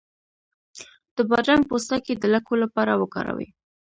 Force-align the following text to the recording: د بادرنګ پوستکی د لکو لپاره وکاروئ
د 1.15 1.17
بادرنګ 1.29 1.63
پوستکی 1.69 2.13
د 2.17 2.23
لکو 2.33 2.53
لپاره 2.63 2.93
وکاروئ 3.01 3.47